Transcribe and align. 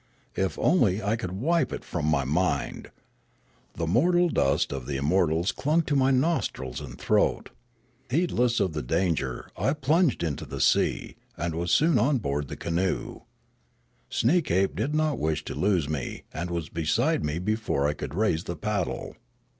If 0.35 0.57
only 0.57 1.03
I 1.03 1.15
could 1.15 1.33
wipe 1.33 1.71
it 1.71 1.85
from 1.85 2.09
the 2.09 2.25
mind! 2.25 2.89
The 3.75 3.85
mortal 3.85 4.29
dust 4.29 4.73
of 4.73 4.87
the 4.87 4.97
im 4.97 5.05
mortals 5.05 5.51
clung 5.51 5.83
to 5.83 5.95
my 5.95 6.09
nostrils 6.09 6.81
and 6.81 6.97
throat. 6.97 7.51
Heedless 8.09 8.59
of 8.59 8.73
the 8.73 8.81
danger 8.81 9.51
I 9.55 9.73
plunged 9.73 10.23
into 10.23 10.45
the 10.45 10.59
sea, 10.59 11.17
and 11.37 11.53
was 11.53 11.69
soon 11.71 11.99
on 11.99 12.17
board 12.17 12.47
the 12.47 12.55
canoe. 12.57 13.21
Sneekape 14.09 14.75
did 14.75 14.95
not 14.95 15.19
wish 15.19 15.45
to 15.45 15.53
lose 15.53 15.87
me, 15.87 16.23
and 16.33 16.49
was 16.49 16.69
beside 16.69 17.23
me 17.23 17.37
before 17.37 17.87
I 17.87 17.93
could 17.93 18.15
raise 18.15 18.45
the 18.45 18.55
paddle. 18.55 19.15